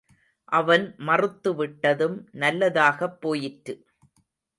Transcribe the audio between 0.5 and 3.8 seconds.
அவன் மறுத்துவிட்டதும் நல்லதாகப் போயிற்று.